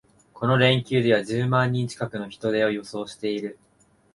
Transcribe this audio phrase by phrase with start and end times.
[0.33, 3.59] この連休では十万人近くの人出を予想している